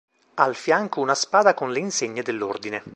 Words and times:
Al 0.39 0.55
fianco 0.55 0.99
una 0.99 1.13
spada 1.13 1.53
con 1.53 1.71
le 1.71 1.77
insegne 1.79 2.23
dell'ordine. 2.23 2.81